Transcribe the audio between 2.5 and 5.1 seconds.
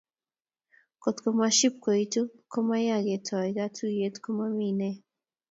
ko maya ketoy katuyet komami inee